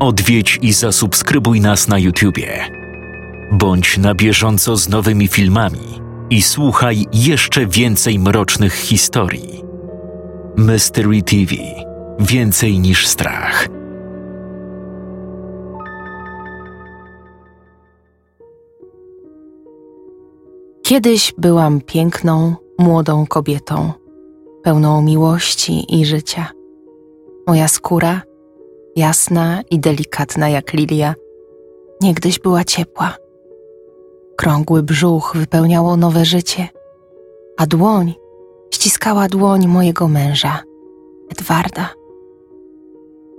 [0.00, 2.64] Odwiedź i zasubskrybuj nas na YouTubie.
[3.52, 6.00] Bądź na bieżąco z nowymi filmami
[6.30, 9.64] i słuchaj jeszcze więcej mrocznych historii.
[10.56, 11.54] Mystery TV
[12.20, 13.68] Więcej niż strach.
[20.82, 23.92] Kiedyś byłam piękną, młodą kobietą,
[24.62, 26.46] pełną miłości i życia.
[27.46, 28.22] Moja skóra,
[28.98, 31.14] jasna i delikatna jak lilia,
[32.00, 33.16] niegdyś była ciepła.
[34.36, 36.68] Krągły brzuch wypełniało nowe życie,
[37.56, 38.14] a dłoń
[38.74, 40.62] ściskała dłoń mojego męża,
[41.32, 41.88] Edwarda.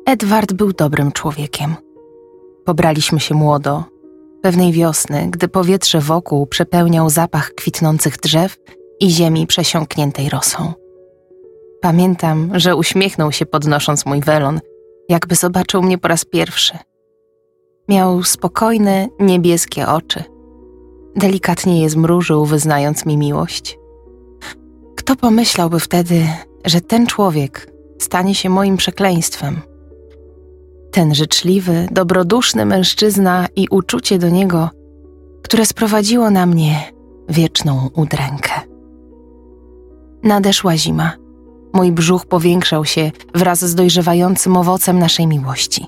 [0.05, 1.75] Edward był dobrym człowiekiem.
[2.65, 3.83] Pobraliśmy się młodo,
[4.41, 8.57] pewnej wiosny, gdy powietrze wokół przepełniał zapach kwitnących drzew
[8.99, 10.73] i ziemi przesiąkniętej rosą.
[11.81, 14.59] Pamiętam, że uśmiechnął się podnosząc mój welon,
[15.09, 16.77] jakby zobaczył mnie po raz pierwszy.
[17.89, 20.23] Miał spokojne, niebieskie oczy.
[21.15, 23.79] Delikatnie je zmrużył, wyznając mi miłość.
[24.95, 26.27] Kto pomyślałby wtedy,
[26.65, 29.61] że ten człowiek stanie się moim przekleństwem?
[30.91, 34.69] Ten życzliwy, dobroduszny mężczyzna i uczucie do niego,
[35.43, 36.91] które sprowadziło na mnie
[37.29, 38.51] wieczną udrękę.
[40.23, 41.11] Nadeszła zima.
[41.73, 45.87] Mój brzuch powiększał się wraz z dojrzewającym owocem naszej miłości.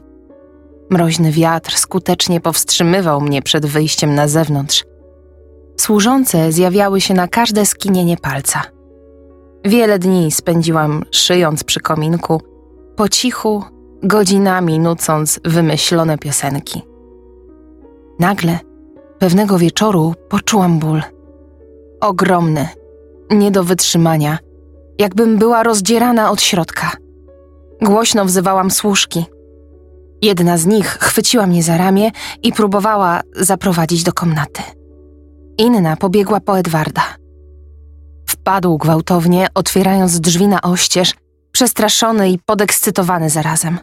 [0.90, 4.86] Mroźny wiatr skutecznie powstrzymywał mnie przed wyjściem na zewnątrz.
[5.80, 8.62] Służące zjawiały się na każde skinienie palca.
[9.66, 12.42] Wiele dni spędziłam szyjąc przy kominku,
[12.96, 13.64] po cichu,
[14.04, 16.82] godzinami nucąc wymyślone piosenki.
[18.20, 18.60] Nagle,
[19.20, 21.02] pewnego wieczoru, poczułam ból.
[22.02, 22.68] Ogromny,
[23.30, 24.38] nie do wytrzymania,
[25.02, 26.92] jakbym była rozdzierana od środka.
[27.82, 29.26] Głośno wzywałam służki.
[30.22, 32.12] Jedna z nich chwyciła mnie za ramię
[32.44, 34.62] i próbowała zaprowadzić do komnaty.
[35.58, 37.02] Inna pobiegła po Edwarda.
[38.30, 41.14] Wpadł gwałtownie, otwierając drzwi na oścież,
[41.52, 43.80] przestraszony i podekscytowany zarazem.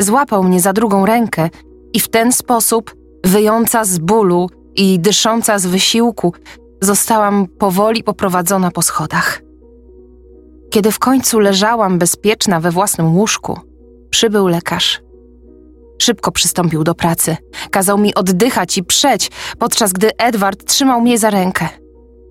[0.00, 1.50] Złapał mnie za drugą rękę
[1.92, 2.94] i w ten sposób,
[3.24, 6.34] wyjąca z bólu i dysząca z wysiłku,
[6.80, 9.51] zostałam powoli poprowadzona po schodach.
[10.72, 13.60] Kiedy w końcu leżałam bezpieczna we własnym łóżku,
[14.10, 15.00] przybył lekarz.
[16.02, 17.36] Szybko przystąpił do pracy.
[17.70, 21.68] Kazał mi oddychać i przeć, podczas gdy Edward trzymał mnie za rękę.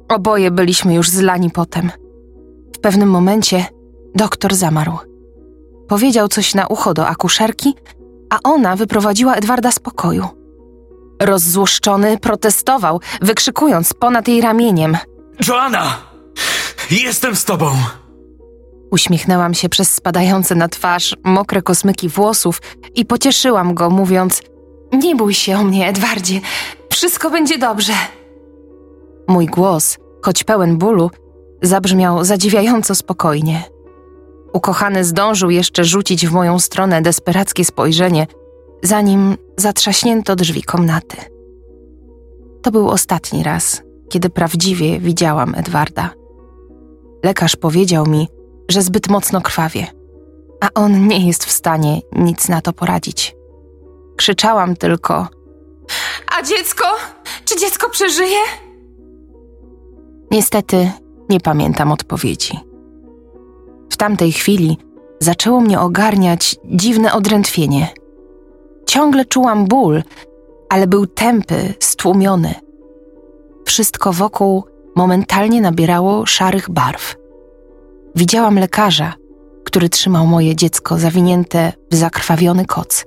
[0.10, 1.92] Oboje byliśmy już zlani potem.
[2.76, 3.66] W pewnym momencie
[4.16, 4.98] doktor zamarł.
[5.88, 7.76] Powiedział coś na ucho do akuszerki,
[8.30, 10.28] a ona wyprowadziła Edwarda z pokoju.
[11.22, 14.98] Rozzłoszczony protestował, wykrzykując ponad jej ramieniem:
[15.48, 15.98] Joanna!
[16.92, 17.72] Jestem z tobą!
[18.92, 22.62] Uśmiechnęłam się przez spadające na twarz mokre kosmyki włosów
[22.96, 24.42] i pocieszyłam go, mówiąc:
[24.92, 26.42] Nie bój się o mnie, Edwardzie,
[26.92, 27.94] wszystko będzie dobrze.
[29.28, 31.12] Mój głos, choć pełen bólu,
[31.62, 33.64] zabrzmiał zadziwiająco spokojnie.
[34.54, 38.28] Ukochany zdążył jeszcze rzucić w moją stronę desperackie spojrzenie,
[38.84, 41.18] zanim zatrzaśnięto drzwi komnaty.
[42.62, 46.10] To był ostatni raz, kiedy prawdziwie widziałam Edwarda.
[47.24, 48.28] Lekarz powiedział mi,
[48.72, 49.88] że zbyt mocno krwawie,
[50.62, 53.36] a on nie jest w stanie nic na to poradzić.
[54.16, 55.28] Krzyczałam tylko:
[56.38, 56.86] A dziecko?
[57.46, 58.40] Czy dziecko przeżyje?
[60.32, 60.92] Niestety
[61.30, 62.60] nie pamiętam odpowiedzi.
[63.90, 64.78] W tamtej chwili
[65.20, 67.88] zaczęło mnie ogarniać dziwne odrętwienie.
[68.86, 70.04] Ciągle czułam ból,
[70.70, 72.56] ale był tępy, stłumiony.
[73.66, 74.64] Wszystko wokół
[74.96, 77.21] momentalnie nabierało szarych barw.
[78.16, 79.14] Widziałam lekarza,
[79.64, 83.06] który trzymał moje dziecko zawinięte w zakrwawiony koc.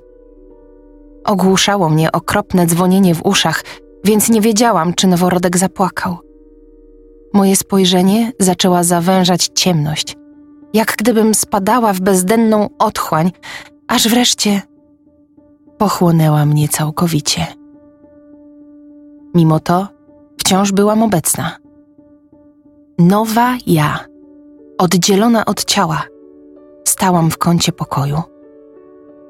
[1.25, 3.63] Ogłuszało mnie okropne dzwonienie w uszach,
[4.03, 6.17] więc nie wiedziałam, czy noworodek zapłakał.
[7.33, 10.17] Moje spojrzenie zaczęła zawężać ciemność,
[10.73, 13.31] jak gdybym spadała w bezdenną otchłań,
[13.87, 14.61] aż wreszcie
[15.77, 17.47] pochłonęła mnie całkowicie.
[19.35, 19.87] Mimo to
[20.37, 21.57] wciąż byłam obecna.
[22.99, 23.99] Nowa ja,
[24.77, 26.03] oddzielona od ciała,
[26.87, 28.21] stałam w kącie pokoju.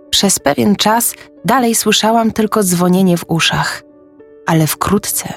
[0.09, 1.13] Przez pewien czas
[1.45, 3.83] dalej słyszałam tylko dzwonienie w uszach,
[4.45, 5.33] ale wkrótce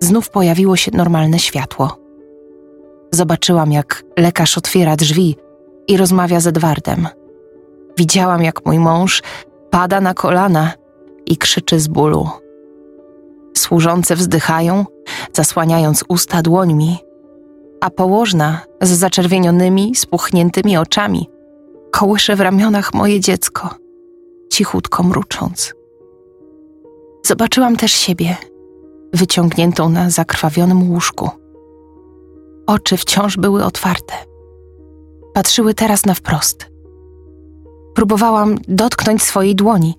[0.00, 1.96] znów pojawiło się normalne światło.
[3.12, 5.36] Zobaczyłam, jak lekarz otwiera drzwi
[5.88, 7.08] i rozmawia z Edwardem.
[7.98, 9.22] Widziałam, jak mój mąż
[9.70, 10.72] pada na kolana
[11.26, 12.28] i krzyczy z bólu.
[13.56, 14.84] Służące wzdychają,
[15.32, 16.98] zasłaniając usta dłońmi,
[17.80, 21.28] a położna z zaczerwienionymi, spuchniętymi oczami
[21.90, 23.74] kołysze w ramionach moje dziecko.
[24.52, 25.74] cichutko mrucząc.
[27.26, 28.36] Zobaczyłam też siebie,
[29.12, 31.30] wyciągniętą na zakrwawionym łóżku.
[32.66, 34.14] Oczy wciąż były otwarte.
[35.34, 36.66] Patrzyły teraz na wprost.
[37.94, 39.94] Próbowałam dotknąć swojej dłoni,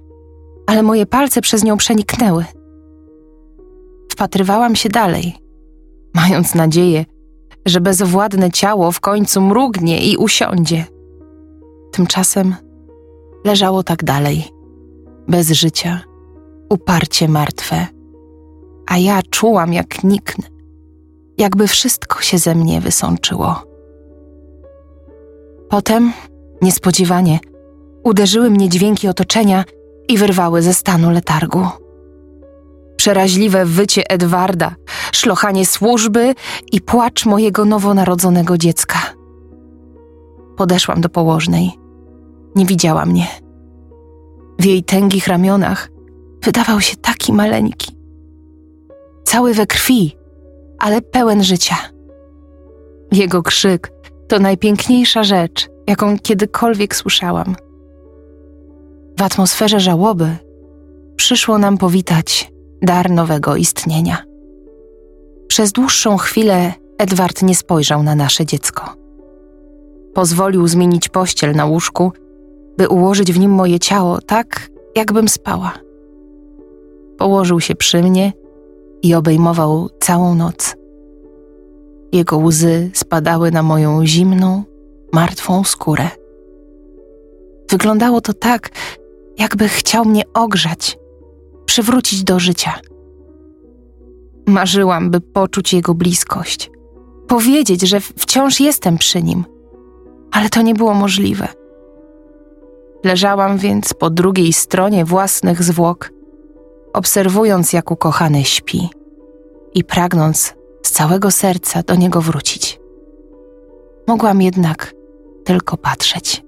[0.67, 2.45] ale moje palce przez nią przeniknęły.
[4.11, 5.35] Wpatrywałam się dalej,
[6.15, 7.05] mając nadzieję,
[7.65, 10.85] że bezwładne ciało w końcu mrugnie i usiądzie.
[11.91, 12.55] Tymczasem
[13.45, 14.45] leżało tak dalej,
[15.27, 16.01] bez życia,
[16.69, 17.87] uparcie martwe,
[18.87, 20.47] a ja czułam jak niknę,
[21.37, 23.63] jakby wszystko się ze mnie wysączyło.
[25.69, 26.13] Potem,
[26.61, 27.39] niespodziewanie,
[28.03, 29.65] uderzyły mnie dźwięki otoczenia
[30.07, 31.67] i wyrwały ze stanu letargu.
[32.95, 34.75] Przeraźliwe wycie Edwarda,
[35.11, 36.35] szlochanie służby
[36.71, 38.99] i płacz mojego nowonarodzonego dziecka.
[40.57, 41.71] Podeszłam do położnej.
[42.55, 43.27] Nie widziała mnie.
[44.59, 45.89] W jej tęgich ramionach
[46.43, 47.97] wydawał się taki maleńki.
[49.23, 50.17] Cały we krwi,
[50.79, 51.75] ale pełen życia.
[53.11, 53.91] Jego krzyk
[54.27, 57.55] to najpiękniejsza rzecz, jaką kiedykolwiek słyszałam.
[59.19, 60.37] W atmosferze żałoby
[61.15, 64.30] przyszło nam powitać dar nowego istnienia.
[65.51, 68.93] Przez dłuższą chwilę Edward nie spojrzał na nasze dziecko.
[70.13, 72.11] Pozwolił zmienić pościel na łóżku,
[72.77, 75.73] by ułożyć w nim moje ciało tak, jakbym spała.
[77.17, 78.33] Położył się przy mnie
[79.03, 80.75] i obejmował całą noc.
[82.11, 84.63] Jego łzy spadały na moją zimną,
[85.13, 86.09] martwą skórę.
[87.69, 88.69] Wyglądało to tak,
[89.37, 90.97] jakby chciał mnie ogrzać,
[91.65, 92.90] przywrócić do życia.
[94.51, 96.71] Marzyłam, by poczuć jego bliskość,
[97.27, 99.45] powiedzieć, że wciąż jestem przy nim,
[100.31, 101.47] ale to nie było możliwe.
[103.03, 106.11] Leżałam więc po drugiej stronie własnych zwłok,
[106.93, 108.89] obserwując, jak ukochany śpi
[109.73, 112.79] i pragnąc z całego serca do niego wrócić.
[114.07, 114.93] Mogłam jednak
[115.43, 116.43] tylko patrzeć.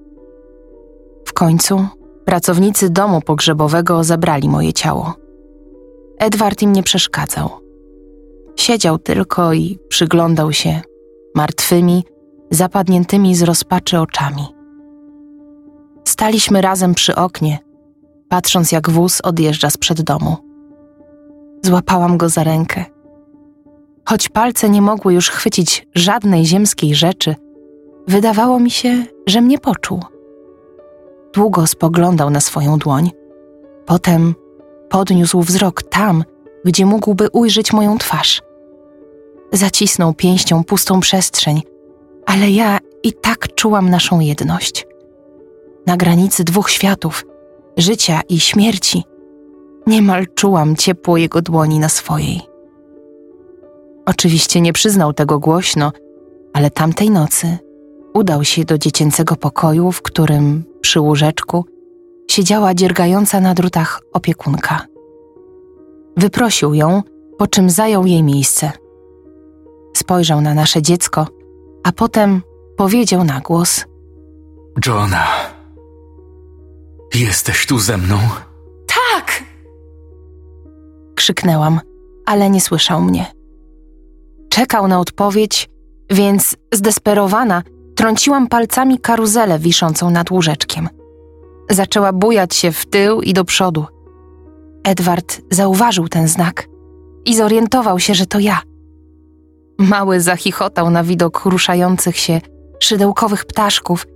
[1.25, 1.87] W końcu
[2.25, 5.13] pracownicy domu pogrzebowego zabrali moje ciało.
[6.17, 7.62] Edward im nie przeszkadzał.
[8.55, 10.81] Siedział tylko i przyglądał się
[11.35, 12.03] martwymi,
[12.51, 14.43] zapadniętymi z rozpaczy oczami.
[16.07, 17.59] Staliśmy razem przy oknie,
[18.29, 20.37] patrząc jak wóz odjeżdża sprzed domu.
[21.65, 22.85] Złapałam go za rękę.
[24.05, 27.35] Choć palce nie mogły już chwycić żadnej ziemskiej rzeczy,
[28.07, 29.99] wydawało mi się, że mnie poczuł.
[31.33, 33.11] Długo spoglądał na swoją dłoń.
[33.85, 34.35] Potem
[34.89, 36.23] podniósł wzrok tam,
[36.65, 38.41] gdzie mógłby ujrzeć moją twarz.
[39.51, 41.61] Zacisnął pięścią pustą przestrzeń,
[42.25, 44.87] ale ja i tak czułam naszą jedność.
[45.85, 47.25] Na granicy dwóch światów,
[47.77, 49.03] życia i śmierci,
[49.87, 52.41] niemal czułam ciepło jego dłoni na swojej.
[54.05, 55.91] Oczywiście nie przyznał tego głośno,
[56.53, 57.57] ale tamtej nocy
[58.13, 61.65] udał się do dziecięcego pokoju, w którym przy łóżeczku
[62.31, 64.92] siedziała dziergająca na drutach opiekunka.
[66.17, 67.01] Wyprosił ją,
[67.37, 68.71] po czym zajął jej miejsce.
[69.97, 71.27] Spojrzał na nasze dziecko,
[71.83, 72.41] a potem
[72.77, 73.85] powiedział na głos:
[74.85, 75.27] Johna,
[77.13, 78.19] jesteś tu ze mną?
[78.87, 79.43] Tak!
[81.15, 81.79] Krzyknęłam,
[82.25, 83.25] ale nie słyszał mnie.
[84.49, 85.69] Czekał na odpowiedź,
[86.09, 87.63] więc zdesperowana
[87.95, 90.89] trąciłam palcami karuzelę wiszącą nad łóżeczkiem.
[91.69, 93.85] Zaczęła bujać się w tył i do przodu.
[94.83, 96.67] Edward zauważył ten znak
[97.25, 98.61] i zorientował się, że to ja.
[99.79, 102.41] Mały zachichotał na widok ruszających się
[102.79, 104.07] szydełkowych ptaszków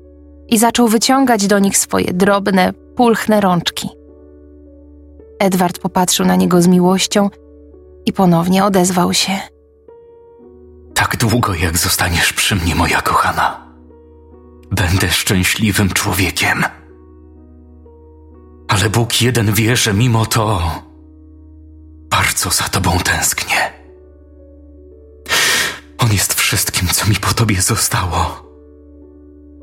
[0.48, 3.90] i zaczął wyciągać do nich swoje drobne, pulchne rączki.
[5.40, 7.30] Edward popatrzył na niego z miłością
[8.06, 9.32] i ponownie odezwał się.
[10.94, 13.68] Tak długo, jak zostaniesz przy mnie, moja kochana,
[14.72, 16.64] będę szczęśliwym człowiekiem.
[18.78, 20.62] Ale Bóg jeden wie, że mimo to
[22.10, 23.74] bardzo za tobą tęsknię.
[25.98, 28.44] On jest wszystkim, co mi po tobie zostało.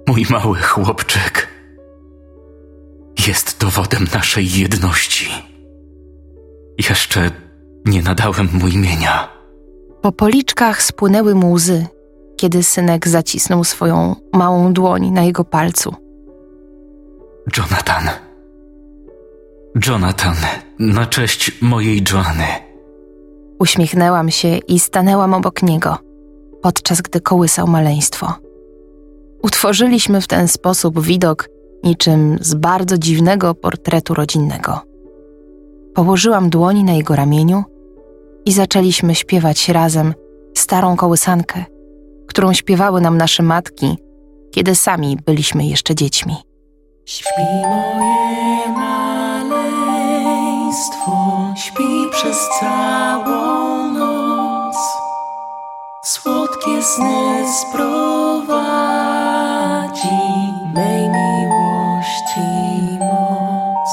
[0.08, 1.48] Mój mały chłopczyk
[3.26, 5.30] jest dowodem naszej jedności.
[6.88, 7.30] Jeszcze
[7.84, 9.28] nie nadałem mu imienia.
[10.02, 11.86] Po policzkach spłynęły mu łzy,
[12.36, 15.94] kiedy synek zacisnął swoją małą dłoń na jego palcu.
[17.56, 18.23] Jonathan.
[19.74, 20.34] Jonathan,
[20.78, 22.44] na cześć mojej Joanny.
[23.58, 25.98] Uśmiechnęłam się i stanęłam obok niego,
[26.62, 28.34] podczas gdy kołysał maleństwo.
[29.42, 31.48] Utworzyliśmy w ten sposób widok
[31.84, 34.80] niczym z bardzo dziwnego portretu rodzinnego.
[35.94, 37.64] Położyłam dłoni na jego ramieniu
[38.44, 40.14] i zaczęliśmy śpiewać razem
[40.56, 41.64] starą kołysankę,
[42.26, 43.98] którą śpiewały nam nasze matki,
[44.50, 46.36] kiedy sami byliśmy jeszcze dziećmi.
[47.04, 49.23] Śpi moje
[50.74, 54.76] maleństwo, śpi przez całą noc.
[56.04, 58.54] Słodkie sny sprowadzi
[60.74, 62.40] mej miłości
[62.98, 63.88] moc.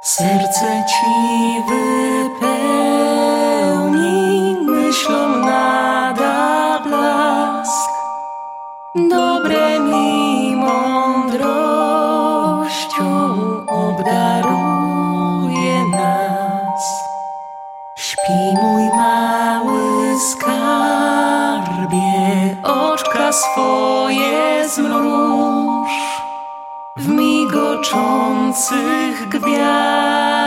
[0.00, 1.95] Serce ci wypełni
[28.56, 30.38] migoczących gwiazdach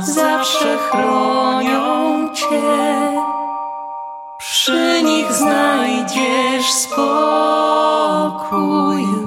[0.01, 3.11] zawsze chronią Cię.
[4.37, 7.07] Przy nich znajdziesz spokój,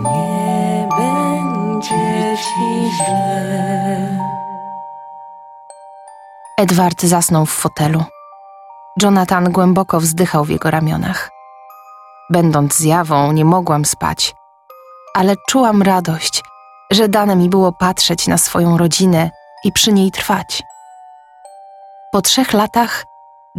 [0.05, 4.09] nie będzie Ci źle.
[6.59, 8.05] Edward zasnął w fotelu.
[9.03, 11.31] Jonathan głęboko wzdychał w jego ramionach.
[12.31, 14.35] Będąc zjawą, nie mogłam spać,
[15.15, 16.43] ale czułam radość,
[16.91, 19.31] że dane mi było patrzeć na swoją rodzinę
[19.65, 20.63] i przy niej trwać.
[22.13, 23.05] Po trzech latach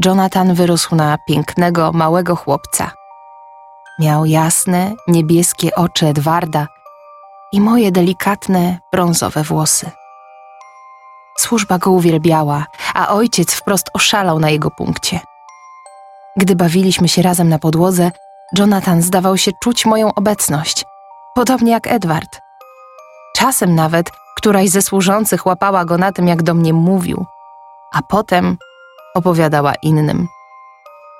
[0.05, 2.91] Jonathan wyrósł na pięknego, małego chłopca.
[4.00, 6.67] Miał jasne, niebieskie oczy Edwarda
[7.51, 9.91] i moje delikatne, brązowe włosy.
[11.39, 15.19] Służba go uwielbiała, a ojciec wprost oszalał na jego punkcie.
[16.38, 18.12] Gdy bawiliśmy się razem na podłodze,
[18.58, 20.86] Jonathan zdawał się czuć moją obecność,
[21.36, 22.39] podobnie jak Edward.
[23.36, 27.25] Czasem nawet któraś ze służących łapała go na tym, jak do mnie mówił,
[27.93, 28.58] a potem
[29.15, 30.27] opowiadała innym.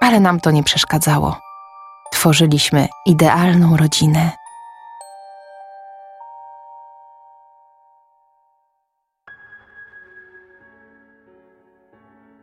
[0.01, 1.38] Ale nam to nie przeszkadzało.
[2.11, 4.31] Tworzyliśmy idealną rodzinę.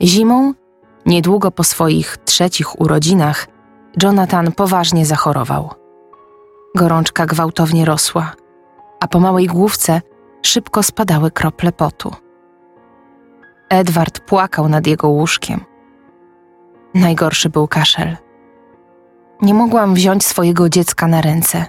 [0.02, 0.54] Zimą,
[1.06, 3.46] niedługo po swoich trzecich urodzinach,
[4.02, 5.70] Jonathan poważnie zachorował.
[6.74, 8.32] Gorączka gwałtownie rosła,
[9.00, 10.00] a po małej główce
[10.42, 12.14] szybko spadały krople potu.
[13.68, 15.64] Edward płakał nad jego łóżkiem.
[16.94, 18.16] Najgorszy był kaszel.
[19.42, 21.66] Nie mogłam wziąć swojego dziecka na ręce,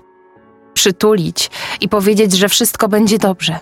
[0.73, 3.59] przytulić i powiedzieć, że wszystko będzie dobrze.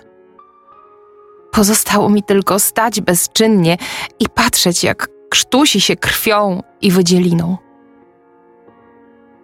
[1.56, 3.78] Pozostało mi tylko stać bezczynnie
[4.20, 7.58] i patrzeć, jak krztusi się krwią i wydzieliną.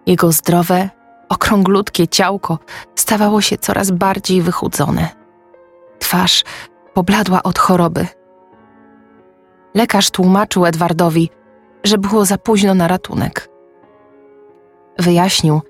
[0.06, 0.90] Jego zdrowe,
[1.30, 2.60] okrąglutkie ciałko
[2.96, 5.10] stawało się coraz bardziej wychudzone.
[6.00, 6.44] Twarz
[6.94, 8.08] pobladła od choroby.
[9.76, 11.30] Lekarz tłumaczył Edwardowi,
[11.84, 13.50] że było za późno na ratunek.
[15.00, 15.62] Wyjaśnił,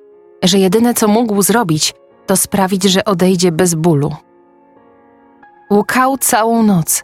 [0.44, 1.94] że jedyne co mógł zrobić,
[2.26, 4.16] to sprawić, że odejdzie bez bólu.
[5.72, 7.04] Łukał całą noc,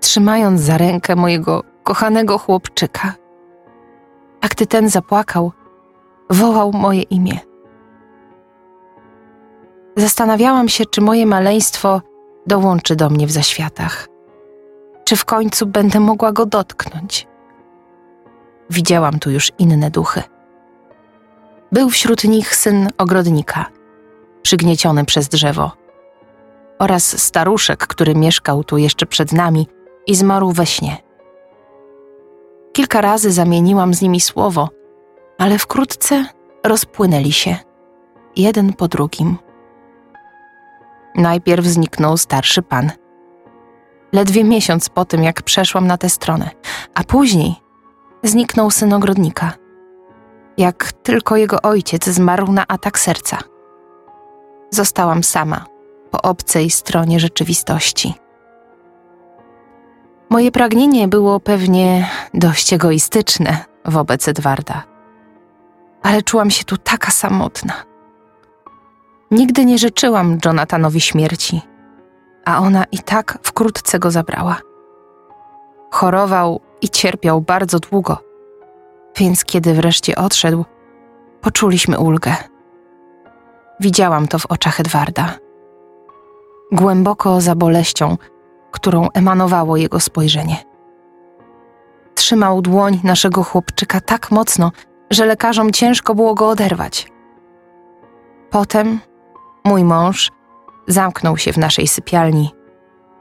[0.00, 3.14] trzymając za rękę mojego kochanego chłopczyka.
[4.40, 5.52] A gdy ten zapłakał,
[6.30, 7.38] wołał moje imię.
[9.96, 12.02] Zastanawiałam się, czy moje maleństwo
[12.46, 14.08] dołączy do mnie w zaświatach.
[15.04, 17.26] Czy w końcu będę mogła go dotknąć?
[18.70, 20.22] Widziałam tu już inne duchy.
[21.72, 23.66] Był wśród nich syn ogrodnika,
[24.42, 25.72] przygnieciony przez drzewo,
[26.78, 29.68] oraz staruszek, który mieszkał tu jeszcze przed nami
[30.06, 30.96] i zmarł we śnie.
[32.72, 34.68] Kilka razy zamieniłam z nimi słowo,
[35.38, 36.24] ale wkrótce
[36.64, 37.56] rozpłynęli się,
[38.36, 39.36] jeden po drugim.
[41.14, 42.90] Najpierw zniknął starszy pan.
[44.12, 46.50] Ledwie miesiąc po tym, jak przeszłam na tę stronę,
[46.94, 47.54] a później
[48.22, 49.52] zniknął syn ogrodnika.
[50.58, 53.38] Jak tylko jego ojciec zmarł na atak serca.
[54.70, 55.77] Zostałam sama
[56.10, 58.14] po obcej stronie rzeczywistości.
[60.30, 64.82] Moje pragnienie było pewnie dość egoistyczne wobec Edwarda,
[66.02, 67.72] ale czułam się tu taka samotna.
[69.30, 71.60] Nigdy nie życzyłam Jonathanowi śmierci,
[72.44, 74.56] a ona i tak wkrótce go zabrała.
[75.90, 78.18] Chorował i cierpiał bardzo długo,
[79.16, 80.64] więc kiedy wreszcie odszedł,
[81.40, 82.36] poczuliśmy ulgę.
[83.80, 85.47] Widziałam to w oczach Edwarda.
[86.72, 88.16] Głęboko za boleścią,
[88.70, 90.56] którą emanowało jego spojrzenie.
[92.14, 94.72] trzymał dłoń naszego chłopczyka tak mocno,
[95.10, 97.08] że lekarzom ciężko było go oderwać.
[98.50, 99.00] Potem
[99.64, 100.30] mój mąż
[100.86, 102.54] zamknął się w naszej sypialni,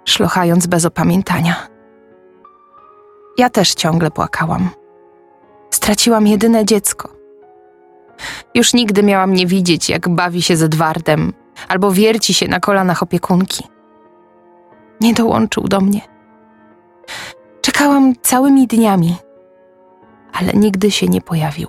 [0.06, 1.68] szlochając bez opamiętania.
[3.38, 4.70] Ja też ciągle płakałam.
[5.70, 7.10] Straciłam jedyne dziecko.
[8.56, 11.34] Już nigdy miałam nie widzieć, jak bawi się z Edwardem
[11.68, 13.64] albo wierci się na kolanach opiekunki.
[15.02, 16.02] Nie dołączył do mnie.
[17.62, 19.16] Czekałam całymi dniami,
[20.34, 21.68] ale nigdy się nie pojawił.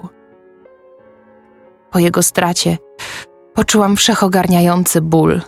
[1.91, 2.79] Po jego stracie
[3.55, 5.41] poczułam wszechogarniający ból.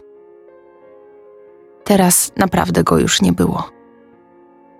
[1.84, 3.70] Teraz naprawdę go już nie było.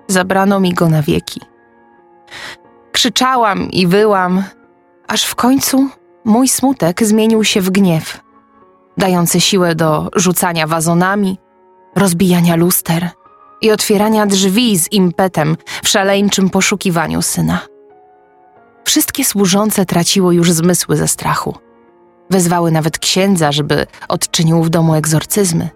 [0.07, 1.40] Zabrano mi go na wieki.
[2.93, 4.45] Krzyczałam i wyłam,
[5.09, 5.88] aż w końcu
[6.25, 8.21] mój smutek zmienił się w gniew,
[9.00, 11.38] dający siłę do rzucania wazonami,
[11.97, 13.11] rozbijania luster
[13.61, 17.61] i otwierania drzwi z impetem w szaleńczym poszukiwaniu syna.
[18.85, 21.57] Wszystkie służące traciło już zmysły ze strachu.
[22.30, 25.69] Wezwały nawet księdza, żeby odczynił w domu egzorcyzmy,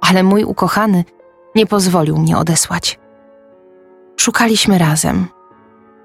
[0.00, 1.04] ale mój ukochany
[1.54, 2.98] nie pozwolił mnie odesłać.
[4.16, 5.26] Szukaliśmy razem.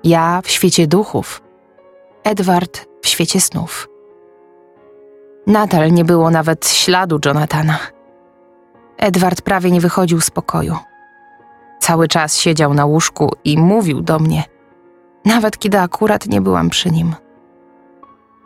[0.03, 1.41] Ja w świecie duchów,
[2.23, 3.92] Edward w świecie snów.
[5.47, 7.77] Nadal nie było nawet śladu Jonathana.
[8.97, 10.77] Edward prawie nie wychodził z pokoju.
[11.79, 14.43] Cały czas siedział na łóżku i mówił do mnie,
[15.25, 17.15] nawet kiedy akurat nie byłam przy nim.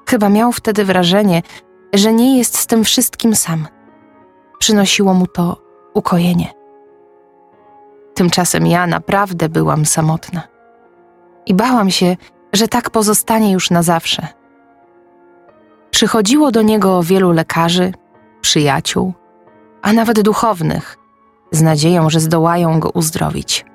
[0.09, 1.41] Chyba miał wtedy wrażenie,
[1.93, 3.67] że nie jest z tym wszystkim sam.
[4.59, 5.61] Przynosiło mu to
[5.93, 6.53] ukojenie.
[8.13, 10.41] Tymczasem ja naprawdę byłam samotna
[11.45, 12.15] i bałam się,
[12.53, 14.27] że tak pozostanie już na zawsze.
[15.91, 17.93] Przychodziło do niego wielu lekarzy,
[18.41, 19.13] przyjaciół,
[19.81, 20.97] a nawet duchownych,
[21.51, 23.65] z nadzieją, że zdołają go uzdrowić.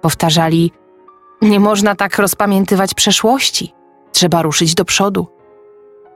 [0.00, 0.72] Powtarzali:
[1.42, 3.74] Nie można tak rozpamiętywać przeszłości,
[4.12, 5.26] trzeba ruszyć do przodu.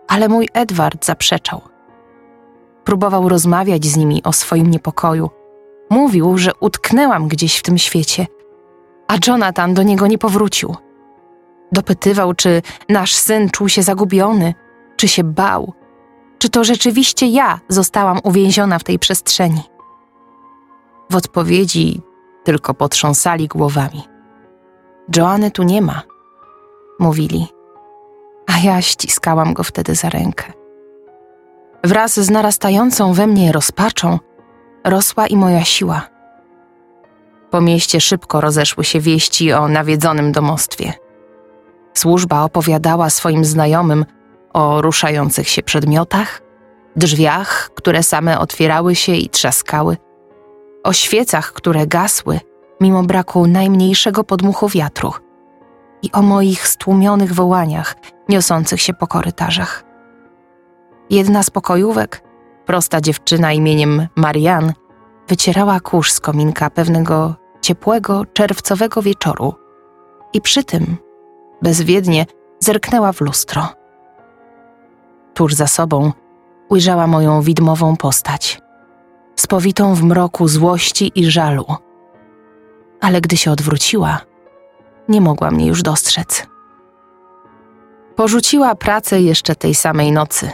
[0.09, 1.61] Ale mój Edward zaprzeczał.
[2.85, 5.31] Próbował rozmawiać z nimi o swoim niepokoju.
[5.90, 8.26] Mówił, że utknęłam gdzieś w tym świecie,
[9.09, 10.76] a Jonathan do niego nie powrócił.
[11.72, 14.55] Dopytywał, czy nasz syn czuł się zagubiony,
[15.02, 15.72] czy się bał,
[16.38, 19.62] czy to rzeczywiście ja zostałam uwięziona w tej przestrzeni.
[21.10, 22.00] W odpowiedzi
[22.44, 24.02] tylko potrząsali głowami.
[25.16, 26.02] Joanny tu nie ma,
[26.98, 27.46] mówili,
[28.46, 30.52] a ja ściskałam go wtedy za rękę.
[31.84, 34.18] Wraz z narastającą we mnie rozpaczą
[34.84, 36.08] rosła i moja siła.
[37.50, 40.92] Po mieście szybko rozeszły się wieści o nawiedzonym domostwie.
[41.94, 44.04] Służba opowiadała swoim znajomym
[44.52, 46.42] o ruszających się przedmiotach,
[46.96, 49.96] drzwiach, które same otwierały się i trzaskały,
[50.84, 52.40] o świecach, które gasły
[52.80, 55.12] mimo braku najmniejszego podmuchu wiatru
[56.02, 57.94] i o moich stłumionych wołaniach
[58.28, 59.84] niosących się po korytarzach.
[61.10, 62.22] Jedna z pokojówek,
[62.66, 64.72] prosta dziewczyna imieniem Marianne,
[65.28, 69.54] wycierała kurz z kominka pewnego ciepłego, czerwcowego wieczoru
[70.32, 70.96] i przy tym
[71.62, 72.26] bezwiednie
[72.58, 73.82] zerknęła w lustro.
[75.35, 76.12] Tuż za sobą
[76.68, 78.61] ujrzała moją widmową postać,
[79.37, 81.64] spowitą w mroku złości i żalu.
[83.01, 84.21] Ale gdy się odwróciła,
[85.09, 86.47] nie mogła mnie już dostrzec.
[88.16, 90.51] Porzuciła pracę jeszcze tej samej nocy.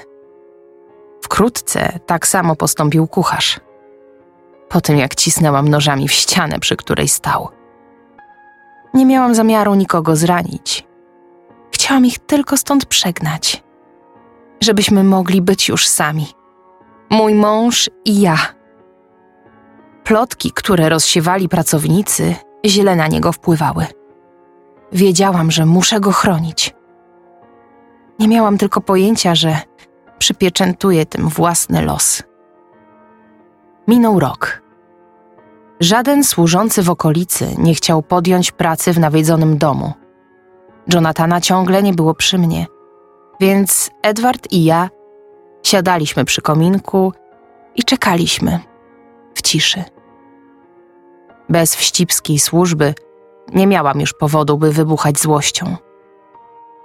[1.22, 3.60] Wkrótce tak samo postąpił kucharz.
[4.68, 7.48] Po tym, jak cisnęłam nożami w ścianę, przy której stał.
[8.94, 10.86] Nie miałam zamiaru nikogo zranić.
[11.74, 13.67] Chciałam ich tylko stąd przegnać
[14.60, 16.26] żebyśmy mogli być już sami.
[17.10, 18.36] Mój mąż i ja.
[20.04, 22.34] Plotki, które rozsiewali pracownicy,
[22.66, 23.86] źle na niego wpływały.
[24.92, 26.74] Wiedziałam, że muszę go chronić.
[28.18, 29.56] Nie miałam tylko pojęcia, że
[30.18, 32.22] przypieczętuję tym własny los.
[33.88, 34.62] Minął rok.
[35.80, 39.92] Żaden służący w okolicy nie chciał podjąć pracy w nawiedzonym domu.
[40.92, 42.66] Jonathana ciągle nie było przy mnie–
[43.40, 44.90] więc Edward i ja
[45.62, 47.12] siadaliśmy przy kominku
[47.74, 48.60] i czekaliśmy
[49.34, 49.84] w ciszy.
[51.48, 52.94] Bez wścibskiej służby
[53.54, 55.76] nie miałam już powodu, by wybuchać złością.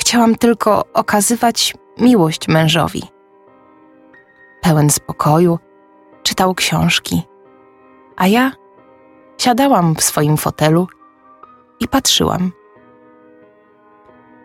[0.02, 3.04] Chciałam tylko okazywać miłość mężowi.
[4.62, 5.60] Pełen spokoju,
[6.24, 7.24] czytał książki,
[8.16, 8.52] a ja
[9.38, 10.88] siadałam w swoim fotelu
[11.80, 12.52] i patrzyłam.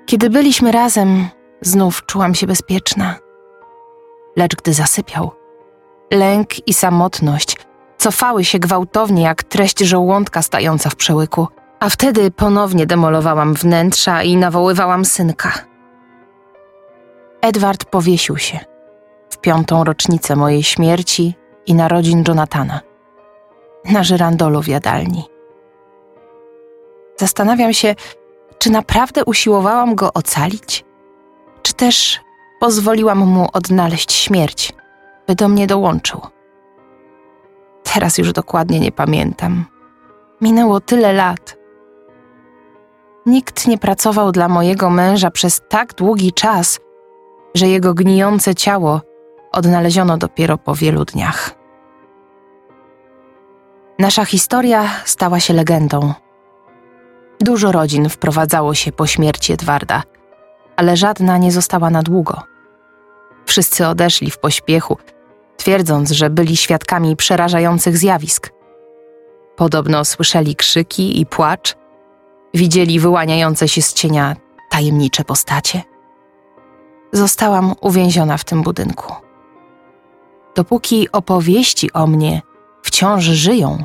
[0.07, 1.29] Kiedy byliśmy razem,
[1.61, 3.17] Znów czułam się bezpieczna.
[4.37, 5.31] Lecz gdy zasypiał,
[6.13, 7.57] lęk i samotność
[7.99, 11.49] cofały się gwałtownie jak treść żołądka stająca w przełyku,
[11.81, 15.53] A wtedy ponownie demolowałam wnętrza i nawoływałam synka.
[17.41, 18.59] Edward powiesił się
[19.31, 21.35] w piątą rocznicę mojej śmierci
[21.67, 22.81] i narodzin Jonathana
[23.85, 25.25] na żyrandolu w jadalni.
[27.17, 27.95] Zastanawiam się,
[28.59, 30.85] czy naprawdę usiłowałam go ocalić,
[31.69, 32.21] czy też
[32.61, 34.73] pozwoliłam mu odnaleźć śmierć,
[35.27, 36.21] by do mnie dołączył.
[37.83, 39.65] Teraz już dokładnie nie pamiętam.
[40.41, 41.57] Minęło tyle lat.
[43.27, 46.81] Nikt nie pracował dla mojego męża przez tak długi czas,
[47.55, 49.01] że jego gnijące ciało
[49.53, 51.55] odnaleziono dopiero po wielu dniach.
[53.99, 56.15] Nasza historia stała się legendą.
[57.41, 60.03] Dużo rodzin wprowadzało się po śmierci Edwarda,
[60.79, 62.43] ale żadna nie została na długo.
[63.47, 64.99] Wszyscy odeszli w pośpiechu,
[65.57, 68.53] twierdząc, że byli świadkami przerażających zjawisk.
[69.57, 71.77] Podobno słyszeli krzyki i płacz,
[72.55, 74.37] widzieli wyłaniające się z cienia
[74.71, 75.83] tajemnicze postacie.
[77.13, 79.13] Zostałam uwięziona w tym budynku.
[80.57, 82.43] Dopóki opowieści o mnie
[82.83, 83.85] wciąż żyją,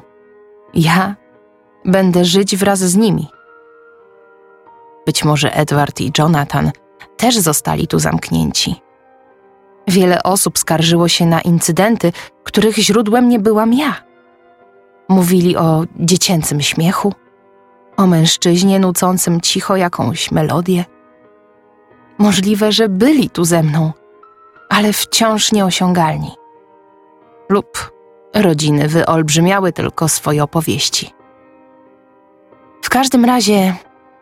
[0.73, 1.15] ja
[1.86, 3.27] będę żyć wraz z nimi.
[5.06, 6.71] Być może Edward i Jonathan
[7.23, 8.75] też zostali tu zamknięci.
[9.88, 12.12] Wiele osób skarżyło się na incydenty,
[12.43, 13.95] których źródłem nie byłam ja.
[15.09, 17.13] Mówili o dziecięcym śmiechu,
[17.97, 20.86] o mężczyźnie nucącym cicho jakąś melodię.
[22.17, 23.91] Możliwe, że byli tu ze mną,
[24.69, 26.31] ale wciąż nieosiągalni.
[27.49, 27.91] Lub
[28.36, 31.13] rodziny wyolbrzymiały tylko swoje opowieści.
[32.81, 33.75] W każdym razie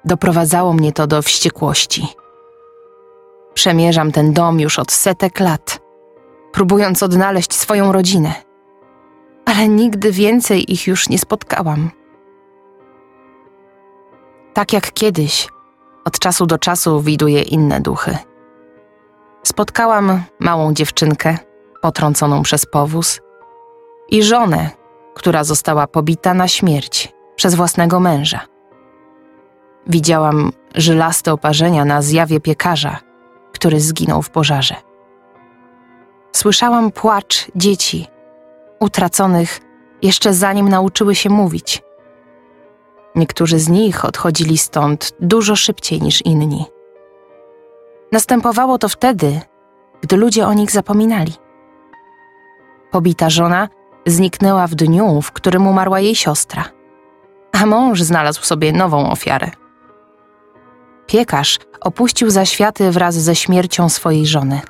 [0.05, 2.20] doprowadzało mnie to do wściekłości.
[3.53, 5.79] Przemierzam ten dom już od setek lat,
[6.51, 8.33] próbując odnaleźć swoją rodzinę,
[9.45, 11.89] ale nigdy więcej ich już nie spotkałam.
[14.53, 15.47] Tak jak kiedyś,
[16.05, 18.17] od czasu do czasu widuję inne duchy.
[19.43, 21.37] Spotkałam małą dziewczynkę,
[21.81, 23.21] potrąconą przez powóz,
[24.09, 24.69] i żonę,
[25.13, 28.39] która została pobita na śmierć przez własnego męża.
[29.87, 32.99] Widziałam żylaste oparzenia na zjawie piekarza,
[33.61, 34.75] który zginął w pożarze.
[36.31, 38.07] Słyszałam płacz dzieci,
[38.79, 39.59] utraconych
[40.01, 41.83] jeszcze zanim nauczyły się mówić.
[43.15, 46.65] Niektórzy z nich odchodzili stąd dużo szybciej niż inni.
[48.11, 49.41] Następowało to wtedy,
[50.01, 51.33] gdy ludzie o nich zapominali.
[52.91, 53.69] Pobita żona
[54.05, 56.63] zniknęła w dniu, w którym umarła jej siostra,
[57.51, 59.60] a mąż znalazł sobie nową ofiarę.
[61.11, 64.61] Piekarz opuścił zaświaty wraz ze śmiercią swojej żony,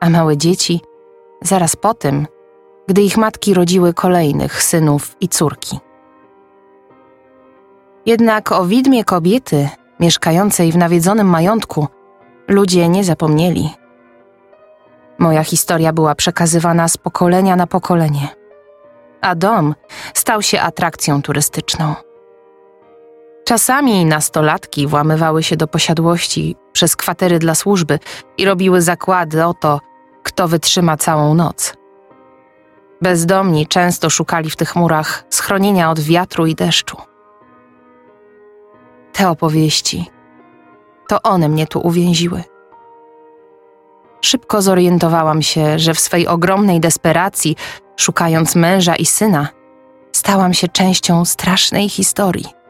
[0.00, 0.80] a małe dzieci
[1.42, 2.26] zaraz po tym,
[2.88, 5.78] gdy ich matki rodziły kolejnych synów i córki.
[8.06, 9.68] Jednak o widmie kobiety
[10.00, 11.86] mieszkającej w nawiedzonym majątku
[12.48, 13.70] ludzie nie zapomnieli.
[15.18, 18.28] Moja historia była przekazywana z pokolenia na pokolenie,
[19.20, 19.74] a dom
[20.14, 22.11] stał się atrakcją turystyczną.
[23.52, 27.98] Czasami nastolatki włamywały się do posiadłości przez kwatery dla służby
[28.38, 29.80] i robiły zakłady o to,
[30.22, 31.74] kto wytrzyma całą noc.
[33.02, 36.96] Bezdomni często szukali w tych murach schronienia od wiatru i deszczu.
[39.12, 40.10] Te opowieści
[41.08, 42.44] to one mnie tu uwięziły.
[44.20, 47.56] Szybko zorientowałam się, że w swej ogromnej desperacji,
[47.96, 49.48] szukając męża i syna,
[50.12, 52.61] stałam się częścią strasznej historii.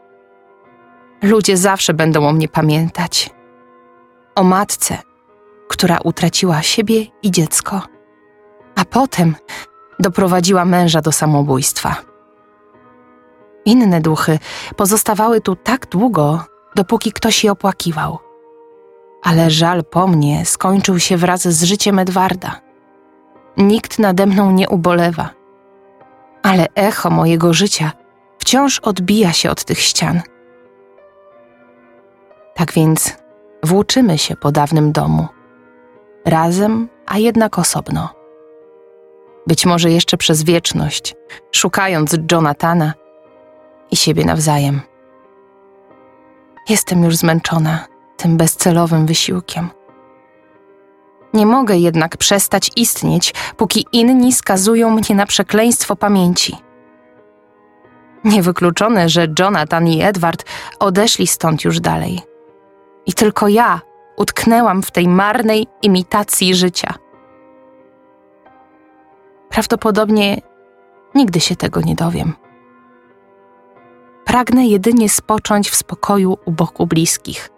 [1.23, 3.29] Ludzie zawsze będą o mnie pamiętać.
[4.35, 4.97] O matce,
[5.69, 7.81] która utraciła siebie i dziecko,
[8.75, 9.35] a potem
[9.99, 11.95] doprowadziła męża do samobójstwa.
[13.65, 14.39] Inne duchy
[14.75, 18.19] pozostawały tu tak długo, dopóki ktoś je opłakiwał.
[19.23, 22.61] Ale żal po mnie skończył się wraz z życiem Edwarda.
[23.57, 25.29] Nikt nade mną nie ubolewa,
[26.43, 27.91] ale echo mojego życia
[28.39, 30.21] wciąż odbija się od tych ścian.
[32.55, 33.17] Tak więc
[33.63, 35.27] włóczymy się po dawnym domu,
[36.25, 38.09] razem, a jednak osobno.
[39.47, 41.15] Być może jeszcze przez wieczność,
[41.51, 42.93] szukając Jonathana
[43.91, 44.81] i siebie nawzajem.
[46.69, 47.85] Jestem już zmęczona
[48.17, 49.69] tym bezcelowym wysiłkiem.
[51.33, 56.57] Nie mogę jednak przestać istnieć, póki inni skazują mnie na przekleństwo pamięci.
[58.23, 60.45] Niewykluczone, że Jonathan i Edward
[60.79, 62.32] odeszli stąd już dalej.
[63.05, 63.81] I tylko ja
[64.17, 66.93] utknęłam w tej marnej imitacji życia.
[69.49, 70.41] Prawdopodobnie
[71.15, 72.33] nigdy się tego nie dowiem.
[74.25, 77.49] Pragnę jedynie spocząć w spokoju u boku bliskich.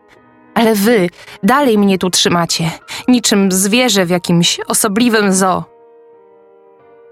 [0.53, 1.09] Ale wy
[1.43, 2.71] dalej mnie tu trzymacie,
[3.07, 5.63] niczym zwierzę w jakimś osobliwym zoo.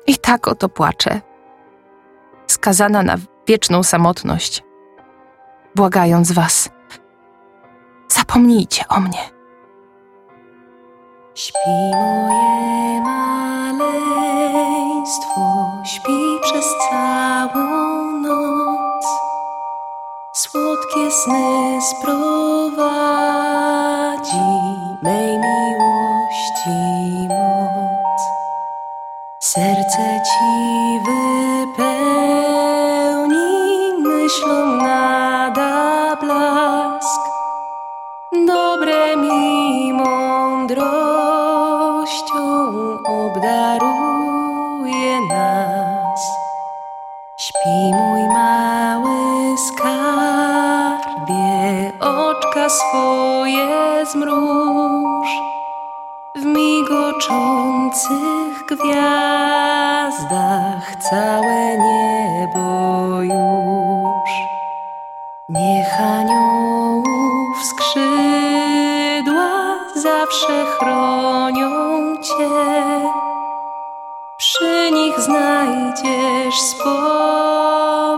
[0.08, 1.22] I tak oto płaczę,
[2.48, 3.16] skazana na
[3.48, 4.64] wieczną samotność,
[5.76, 6.70] błagając was,
[8.34, 9.30] zapomnijcie o mnie.
[11.36, 13.92] Śpi moje maleństwo,
[15.86, 17.68] śpi przez całą
[18.22, 19.06] noc.
[20.34, 22.82] Słodkie sny sprowadzi
[25.04, 26.80] mej miłości
[27.30, 28.22] moc.
[29.40, 31.84] Serce ci wypełni
[34.00, 34.73] myślą
[38.34, 40.84] Dobre mi mądrością
[43.08, 43.92] obdaruje
[45.30, 46.22] nas.
[47.38, 51.44] Śpi mój mały skarbie,
[52.00, 55.28] oczka swoje zmruż.
[56.36, 58.14] W migoczących
[58.70, 60.06] gwiazdach
[61.10, 64.30] całe niebo już.
[65.50, 66.73] Niech aniołów
[70.80, 71.72] chronią
[72.22, 72.50] Cię.
[74.38, 78.14] Przy nich znajdziesz spokój,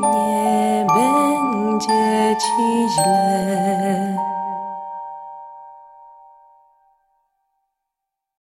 [0.00, 3.85] nie będzie Ci źle.